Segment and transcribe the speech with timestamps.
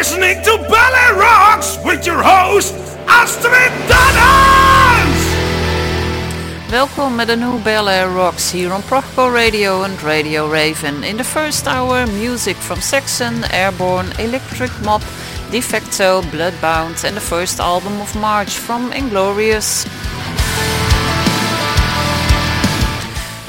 [0.00, 2.72] Listening to Ballet Rocks with your host,
[3.06, 5.22] Astrid Dannens!
[6.70, 11.04] Welkom met nieuw Bel Air Rocks here on Proco Radio and Radio Raven.
[11.04, 15.02] In the first hour, music from Saxon, Airborne, Electric Mob,
[15.50, 19.84] Defecto, Bloodbound, and the first album of March from Inglorious.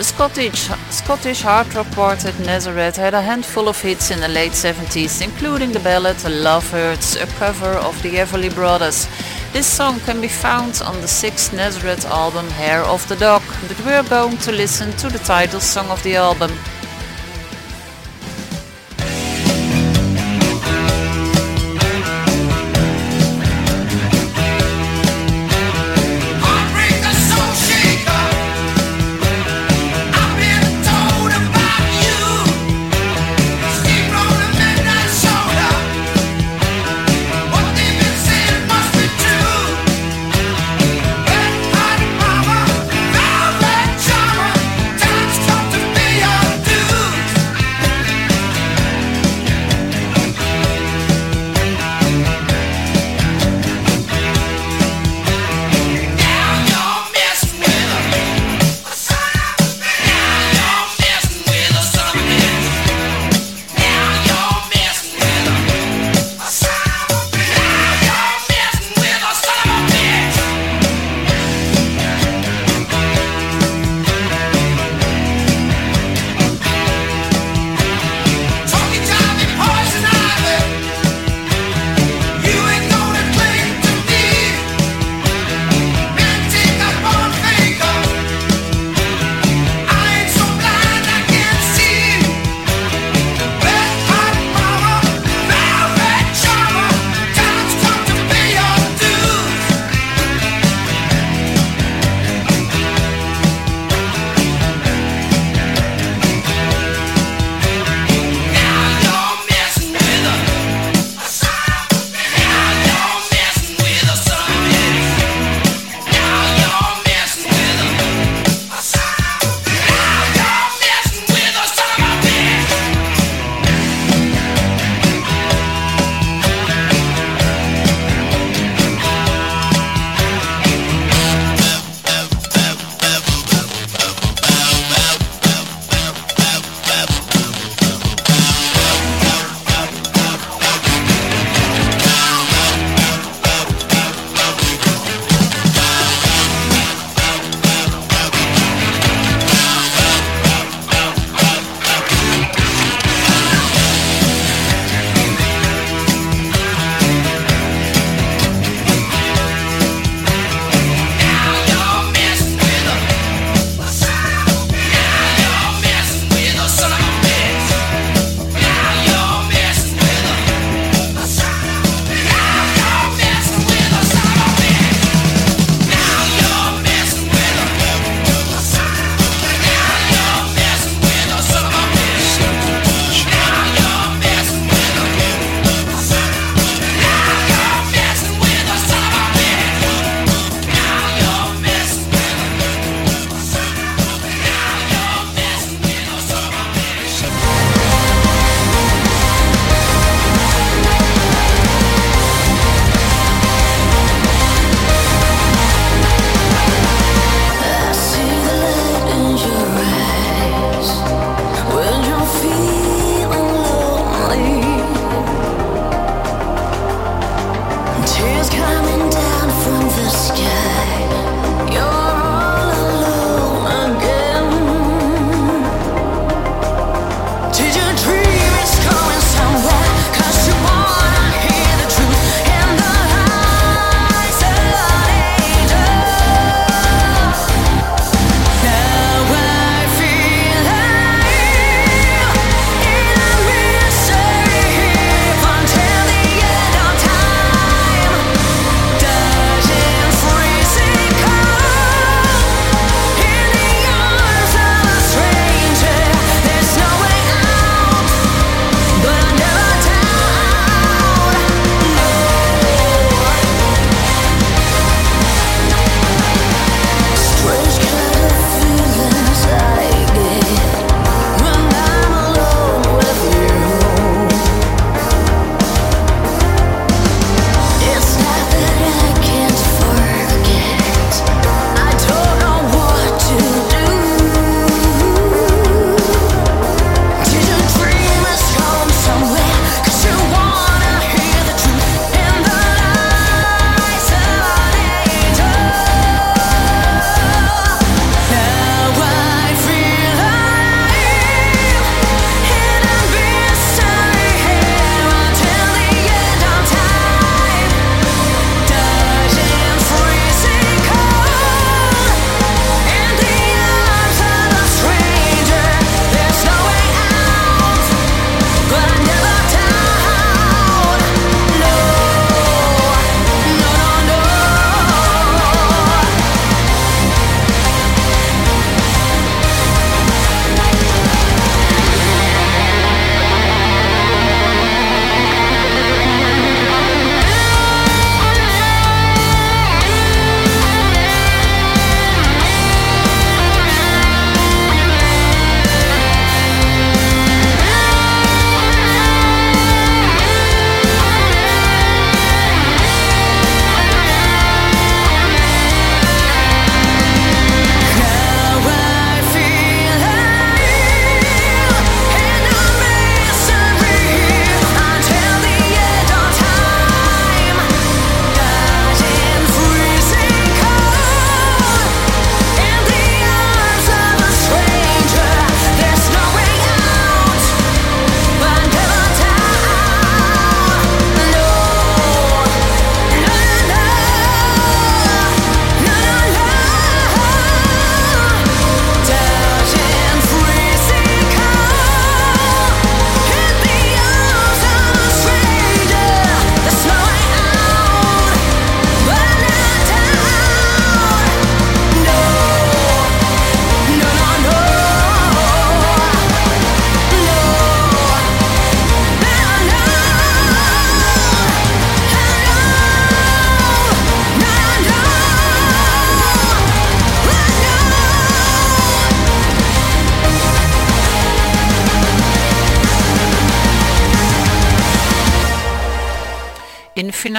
[0.02, 4.54] The Scottish, Scottish hard rock quartet Nazareth had a handful of hits in the late
[4.54, 9.08] 70s, including the ballad Love Hurts, a cover of the Everly Brothers.
[9.54, 13.80] This song can be found on the sixth Nazareth album Hair of the Dog, but
[13.86, 16.50] we're going to listen to the title song of the album.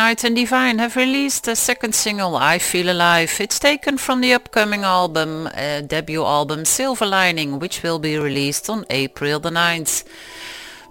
[0.08, 3.36] Night and Divine have released the second single I Feel Alive.
[3.38, 8.68] It's taken from the upcoming album, uh, debut album Silver Lining, which will be released
[8.68, 10.02] on April the 9th.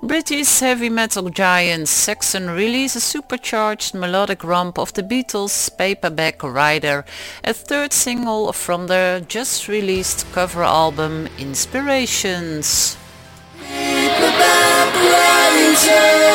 [0.01, 7.03] British heavy metal giant Saxon release a supercharged melodic romp of the Beatles' Paperback Writer,
[7.43, 12.95] a third single from their just released cover album Inspirations.
[13.59, 16.31] Paperback Writer.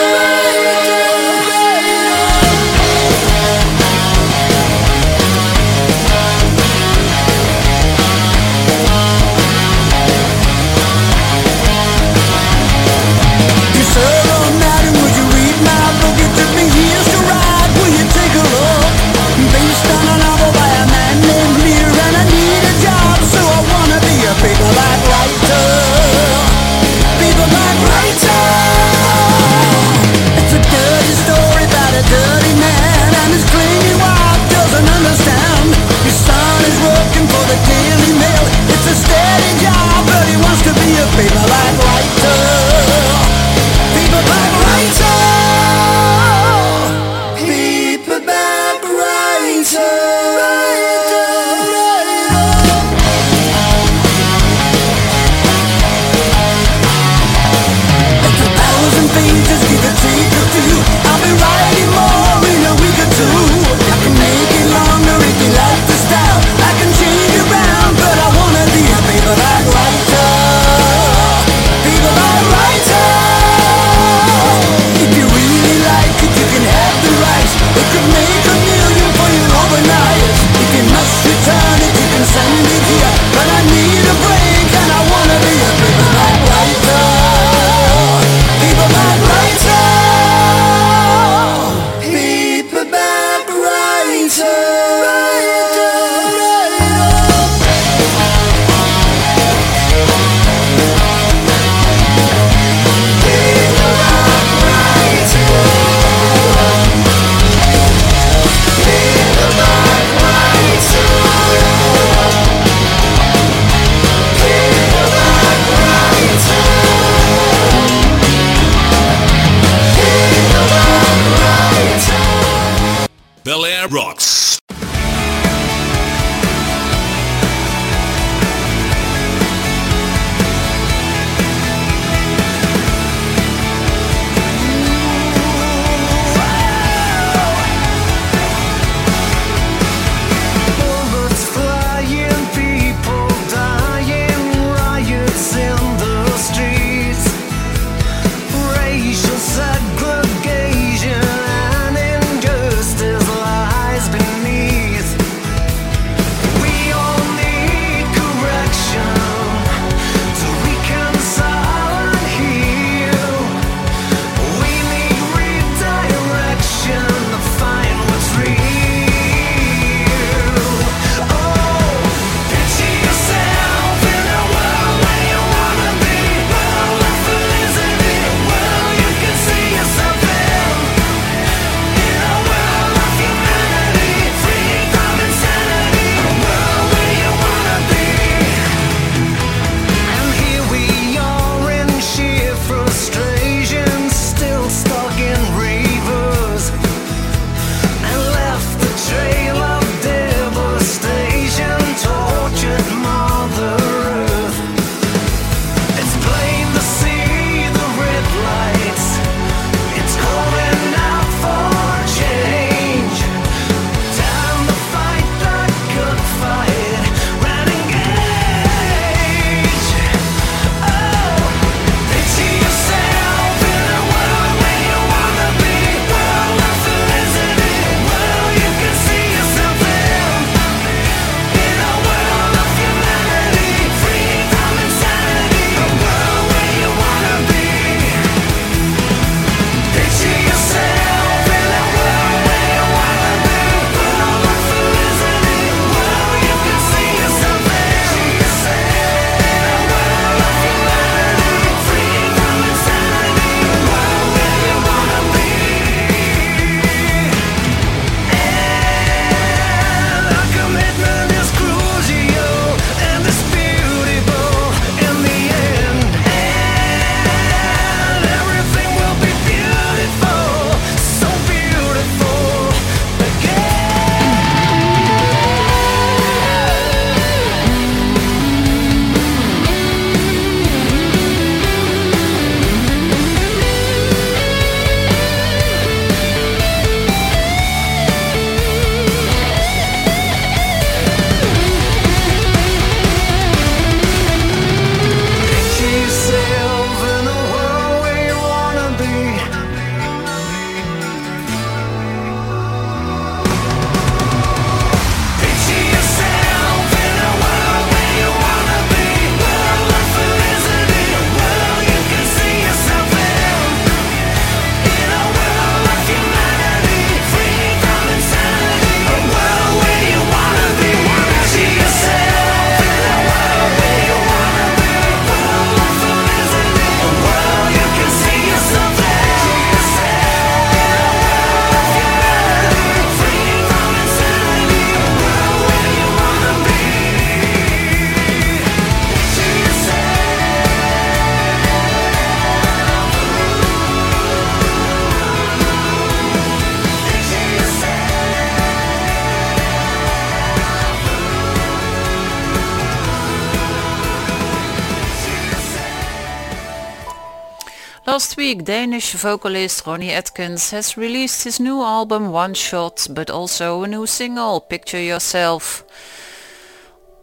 [358.47, 363.89] Week, Danish vocalist Ronnie Atkins has released his new album One Shot, but also a
[363.89, 365.83] new single, Picture Yourself.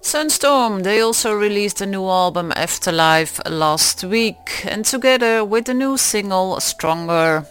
[0.02, 5.96] Sunstorm, they also released a new album Afterlife last week, and together with the new
[5.96, 7.46] single Stronger.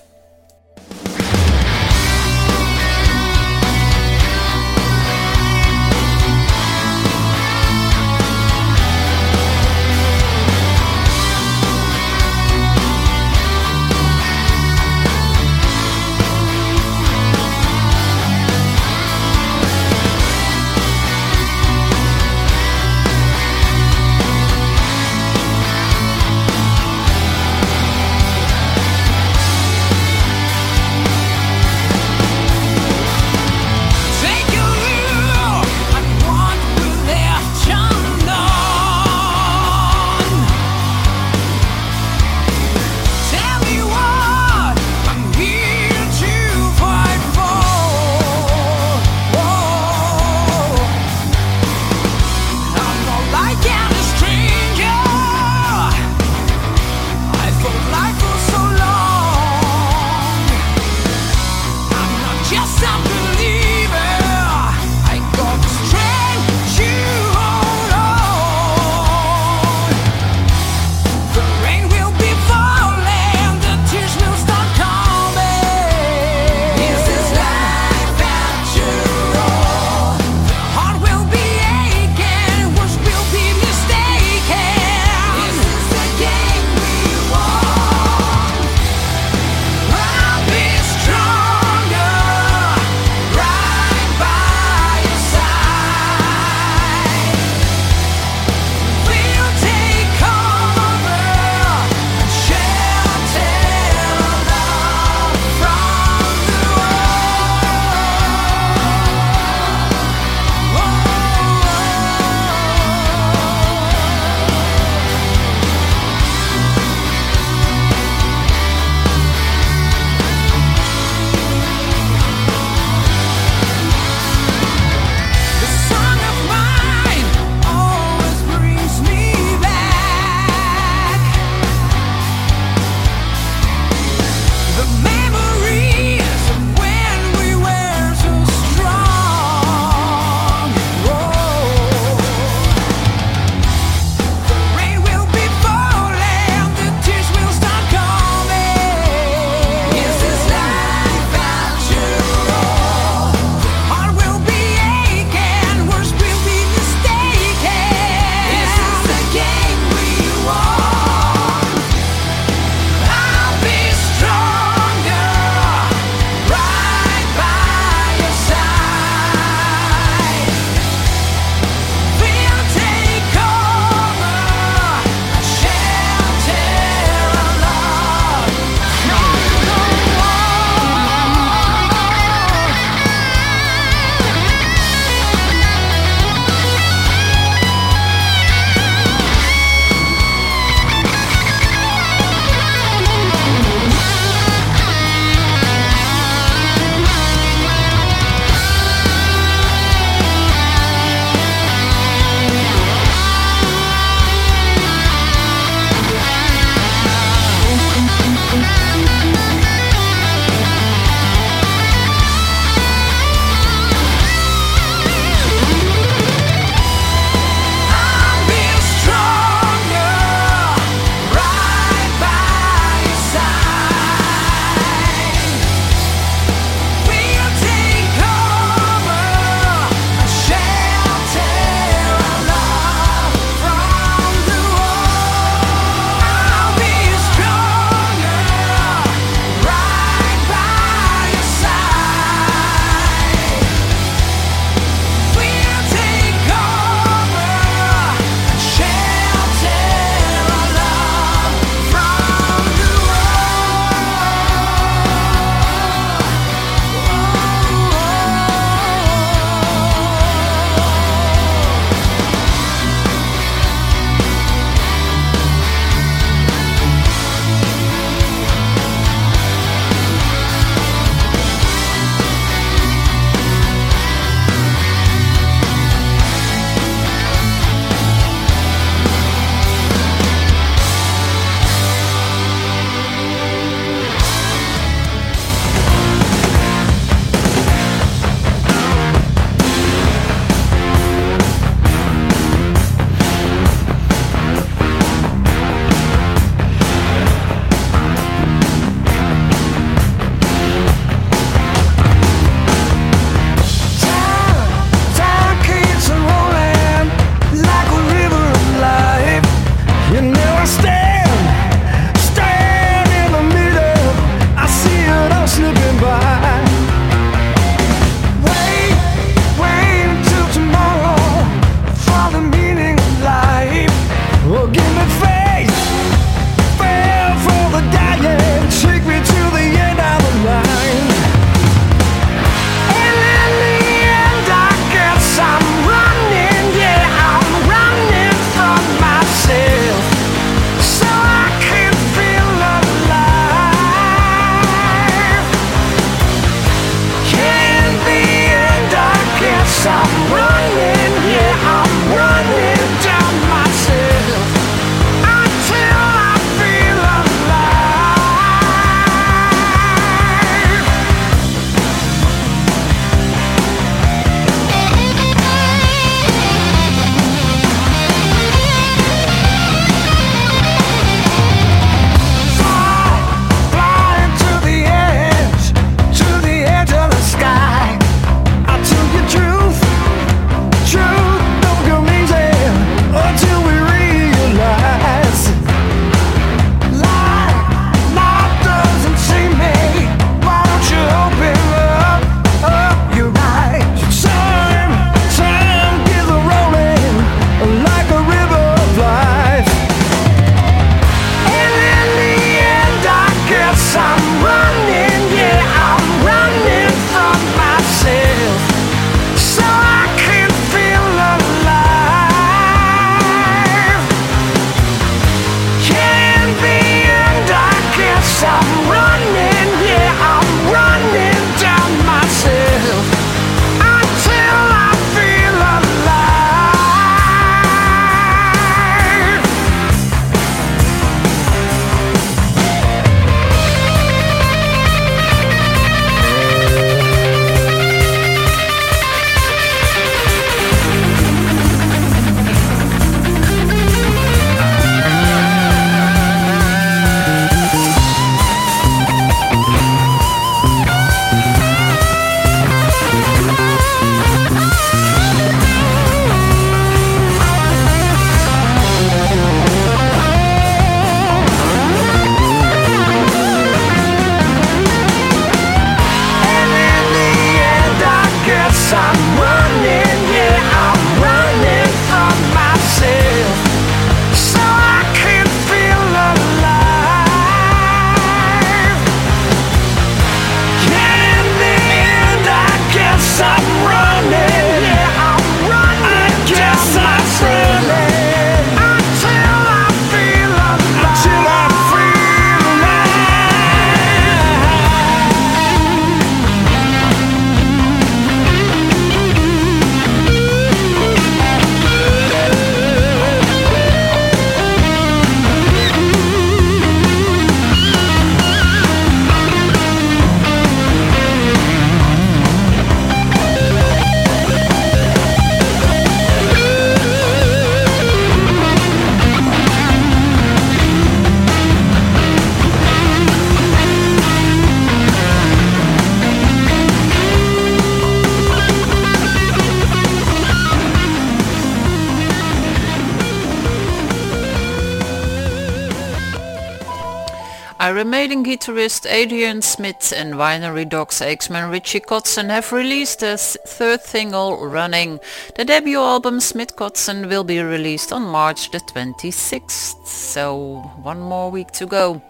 [538.83, 545.21] Adrian Smith and Winery Dogs ex-man Richie Kotzen have released their third single, Running.
[545.55, 551.49] The debut album Smith Kotzen will be released on March the 26th, so one more
[551.49, 552.23] week to go.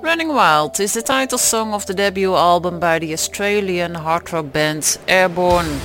[0.00, 4.52] Running Wild is the title song of the debut album by the Australian hard rock
[4.52, 5.78] band Airborne.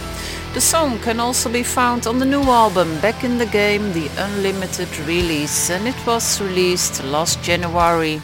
[0.55, 4.09] The song can also be found on the new album Back in the Game, the
[4.17, 8.21] Unlimited release, and it was released last January.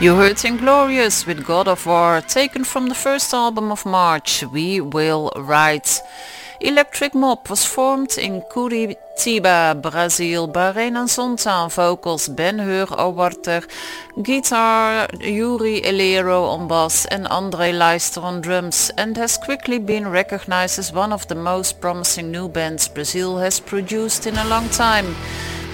[0.00, 4.80] You heard Inglorious with God of War, taken from the first album of March, We
[4.80, 5.90] Will Ride.
[6.58, 13.62] Electric Mob was formed in Curitiba, Brazil by Renan on vocals, Ben Hur Auwarter,
[14.22, 20.78] guitar Yuri Elero on bass and Andre Leister on drums and has quickly been recognized
[20.78, 25.14] as one of the most promising new bands Brazil has produced in a long time.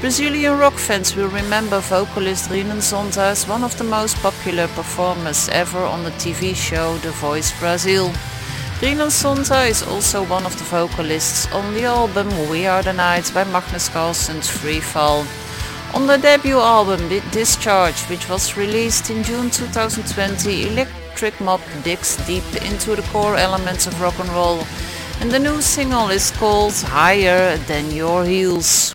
[0.01, 5.49] Brazilian rock fans will remember vocalist Renan Zonta as one of the most popular performers
[5.49, 8.13] ever on the TV show The Voice Brazil.
[8.83, 13.33] Renan Zonta is also one of the vocalists on the album We Are the Night
[13.33, 15.25] by Magnus Karlsson's Free Fall.
[15.95, 22.45] On the debut album Discharge, which was released in June 2020, Electric Mob digs deep
[22.69, 24.63] into the core elements of rock and roll,
[25.21, 28.95] and the new single is called Higher Than Your Heels.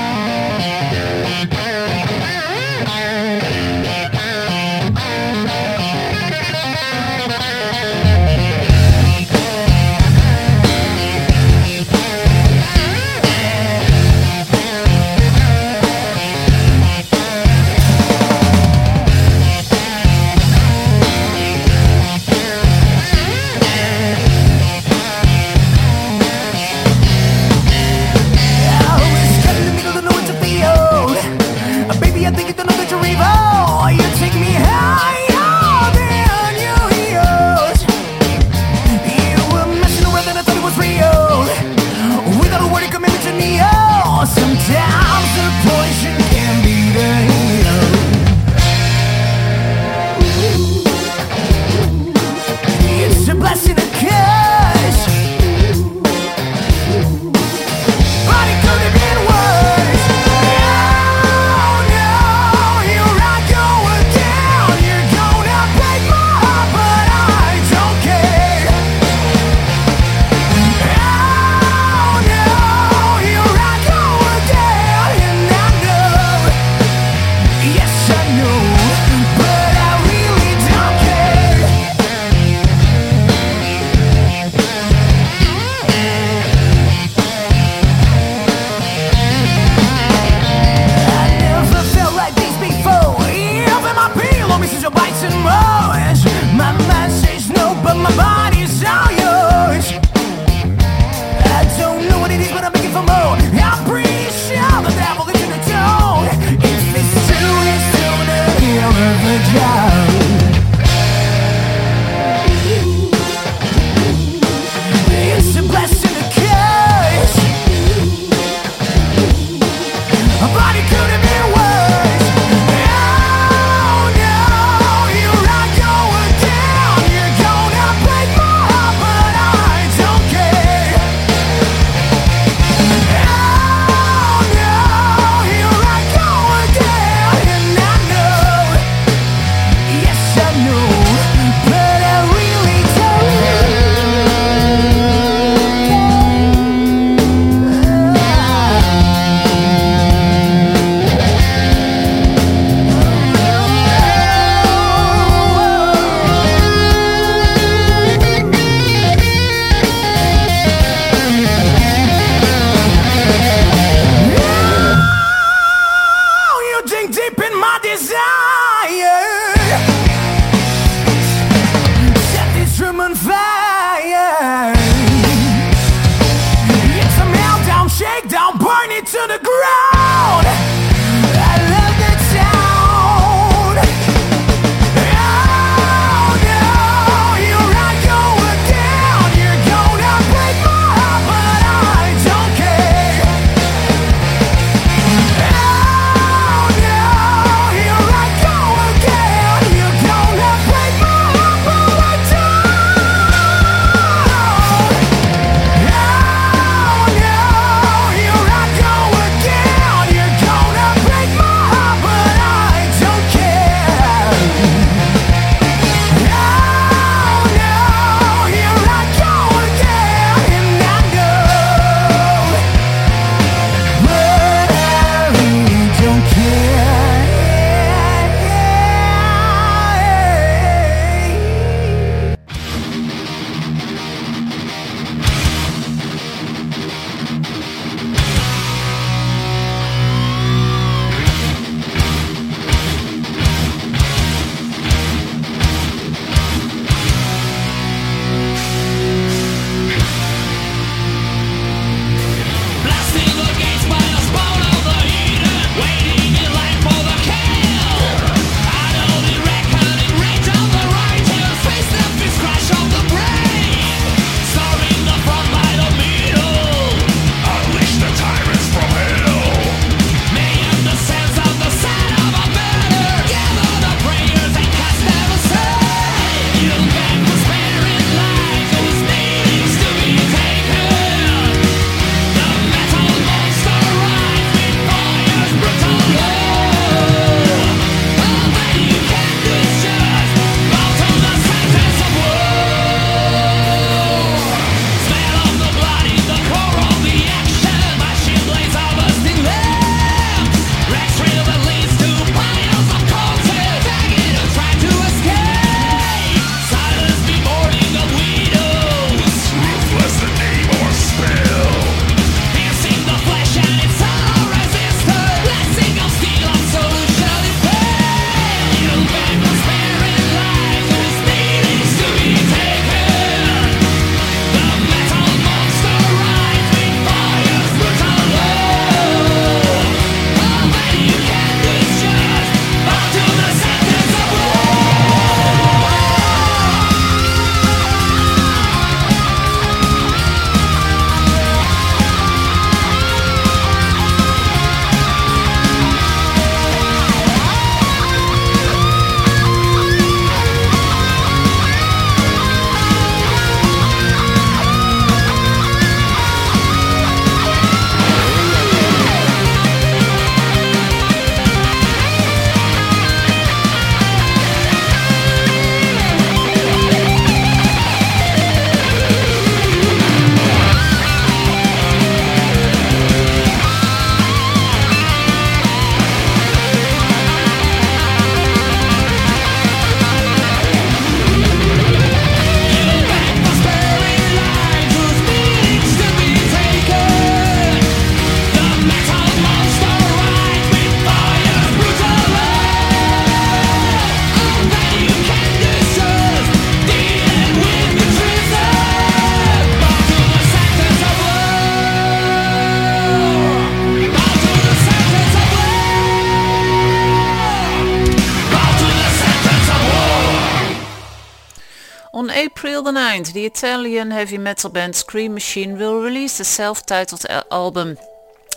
[412.91, 417.97] 2009, the Italian heavy metal band Scream Machine will release a self-titled album.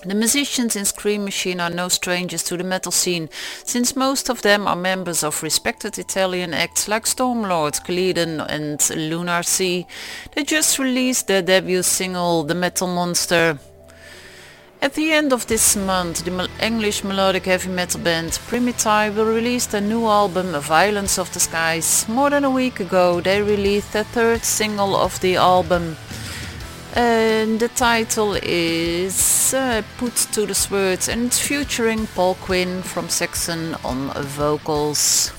[0.05, 3.28] The musicians in Scream Machine are no strangers to the metal scene,
[3.62, 9.87] since most of them are members of respected Italian acts like Stormlord, Kaledon, and Lunarsea.
[10.35, 13.61] They just released their debut single, The Metal Monster.
[14.85, 19.64] At the end of this month, the English melodic heavy metal band Primitai will release
[19.64, 22.07] their new album Violence of the Skies.
[22.07, 25.97] More than a week ago, they released their third single of the album.
[26.95, 33.09] And the title is uh, Put to the Sword and it's featuring Paul Quinn from
[33.09, 35.32] Saxon on vocals.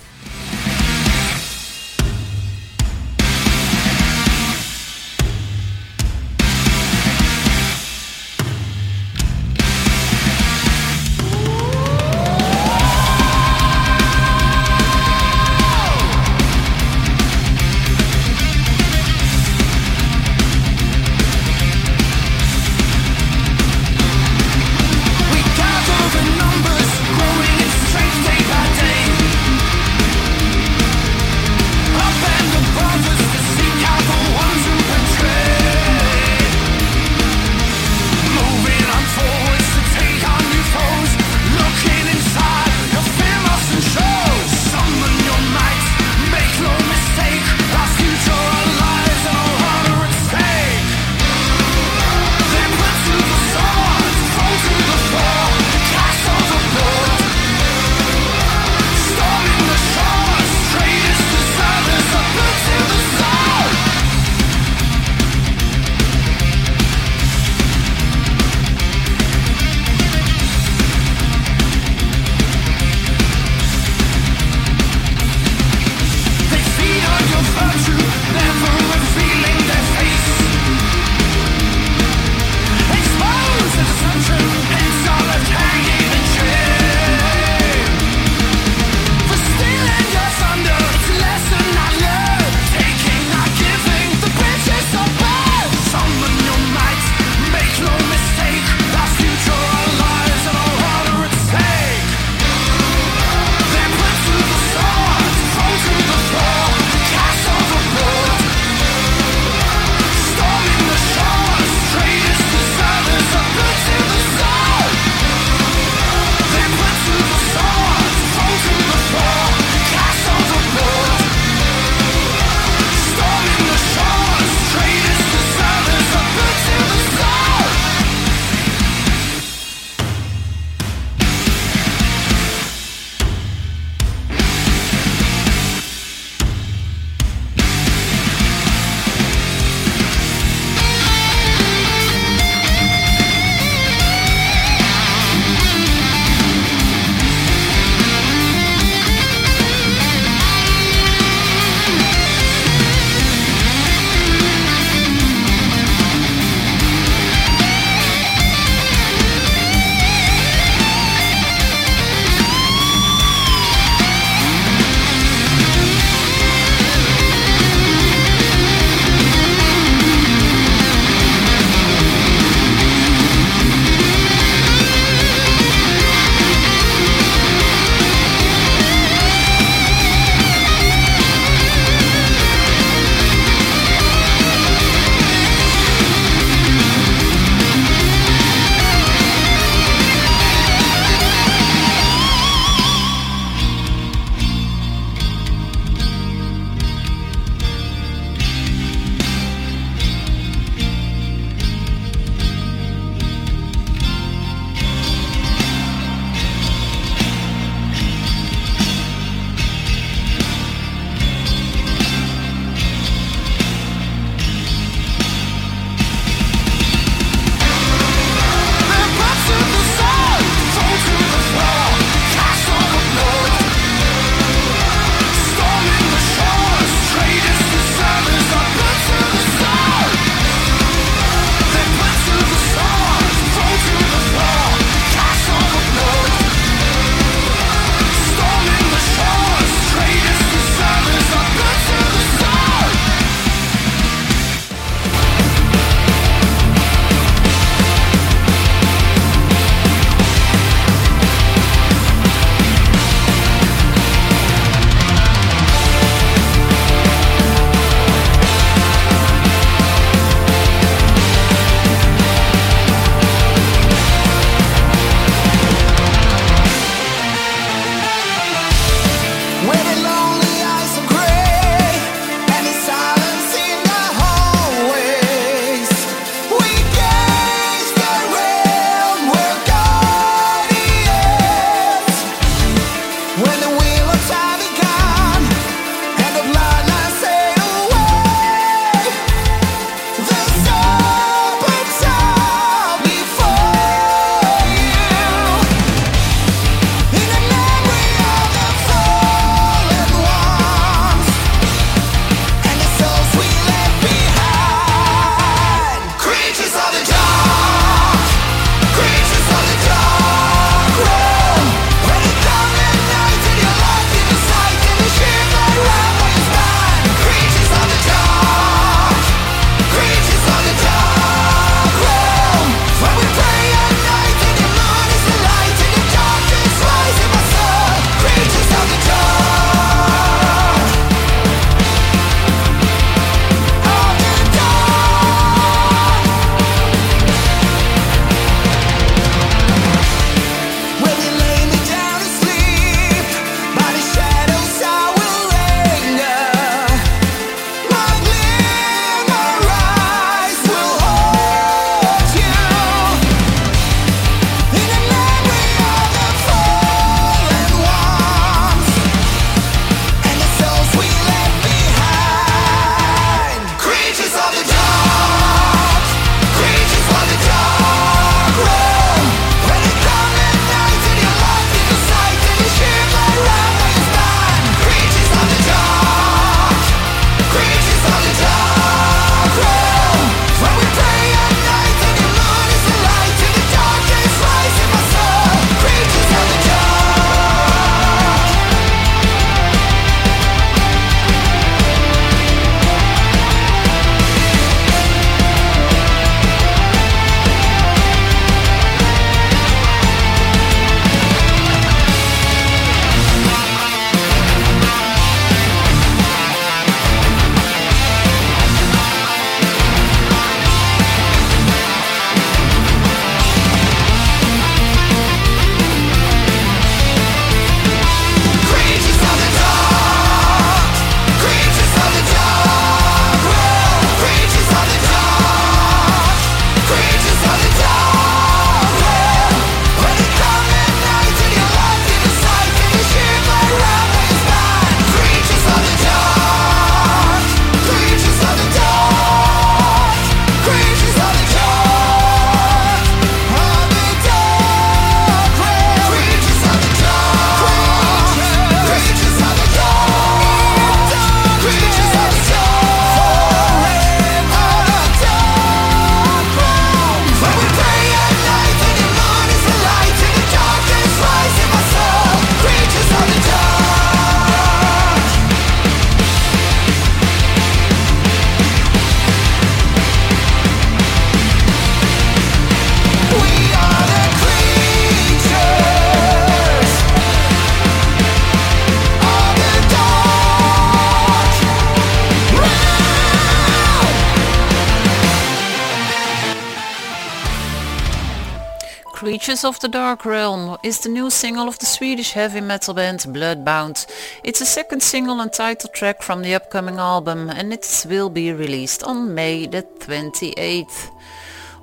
[489.63, 494.05] Of the Dark Realm is the new single of the Swedish heavy metal band Bloodbound.
[494.43, 498.51] It's a second single and title track from the upcoming album and it will be
[498.51, 501.09] released on May the 28th.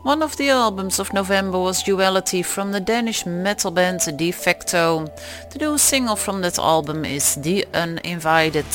[0.03, 5.11] One of the albums of November was Duality from the Danish metal band Defecto.
[5.51, 8.67] The new single from that album is The Uninvited.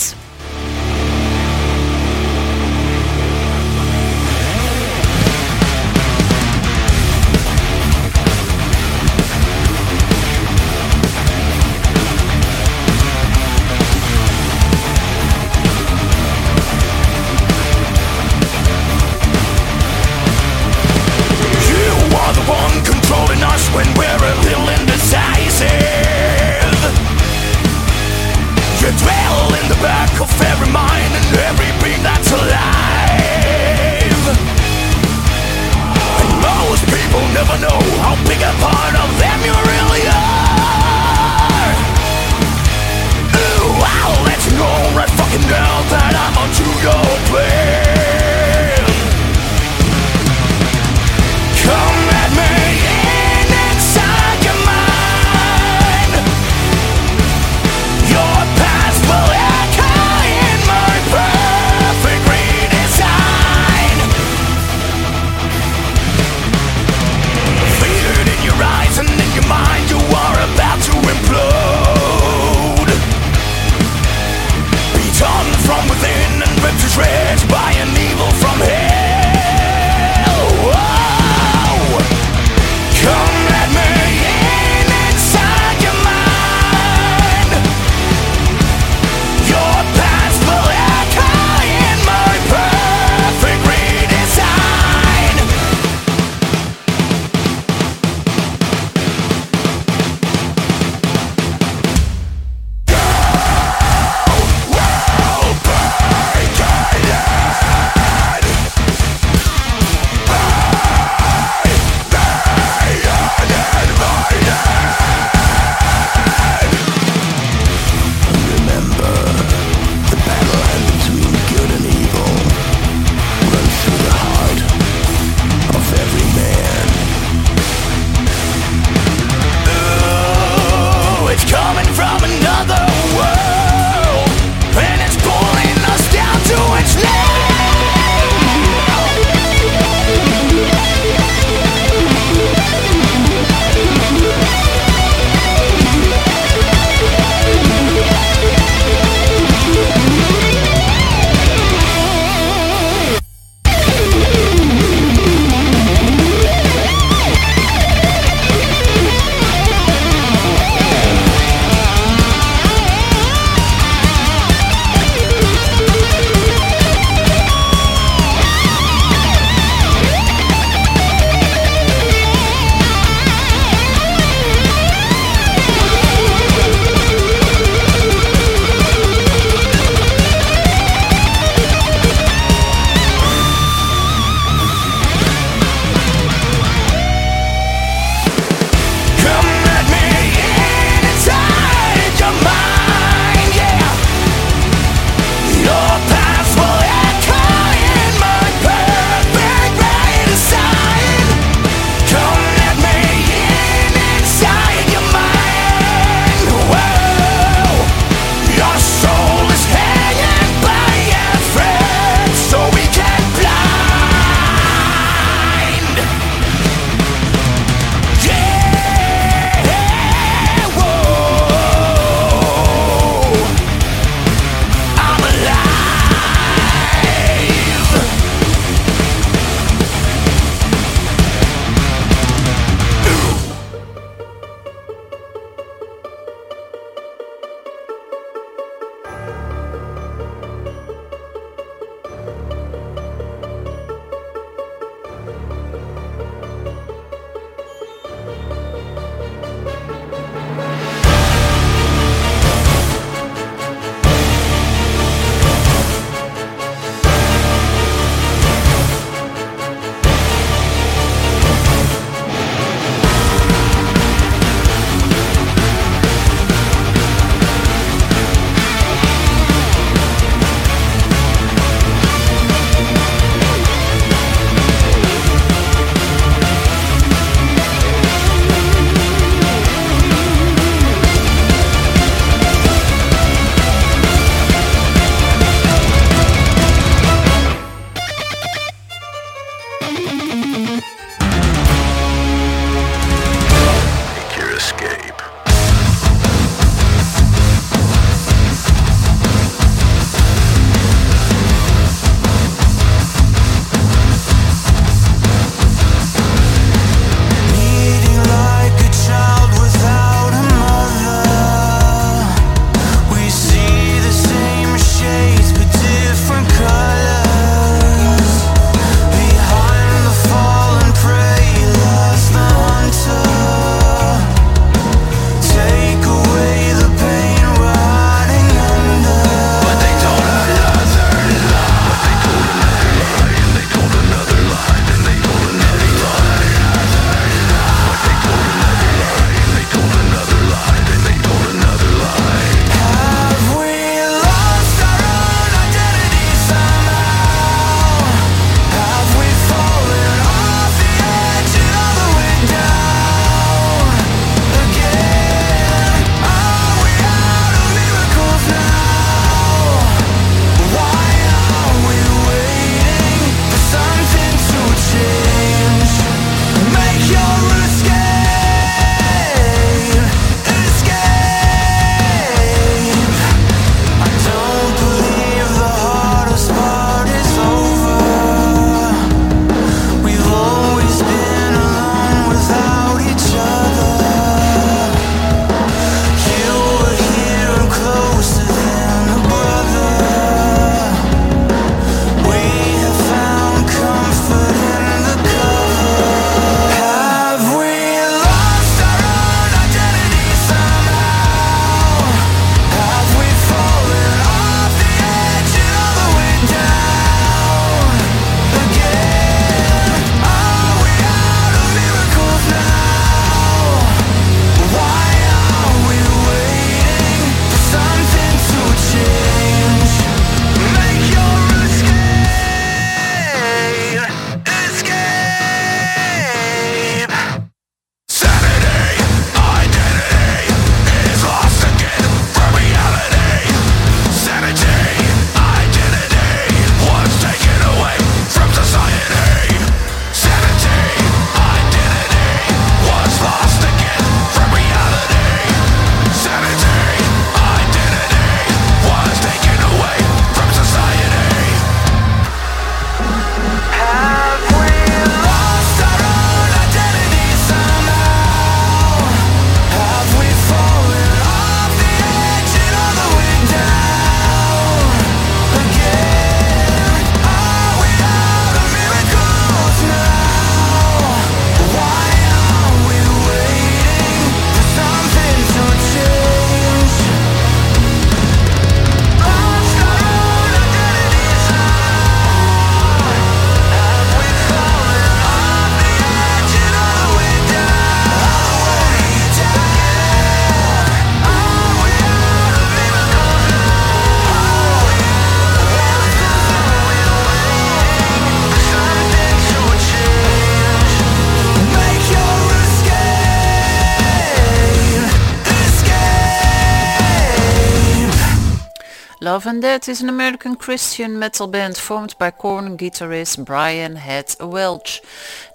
[509.58, 515.02] And Death is an American Christian metal band formed by Korn guitarist Brian Head Welch.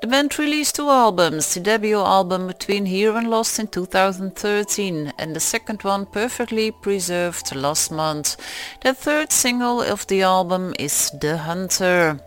[0.00, 5.36] The band released two albums, the debut album Between Here and Lost in 2013 and
[5.36, 8.36] the second one Perfectly Preserved last month.
[8.80, 12.18] The third single of the album is The Hunter.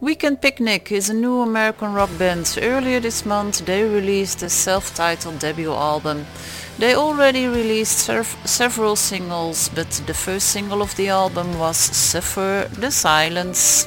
[0.00, 2.58] Weekend Picnic is a new American rock band.
[2.58, 6.24] Earlier this month they released a self-titled debut album.
[6.78, 8.10] They already released
[8.44, 13.86] several singles, but the first single of the album was Suffer the Silence.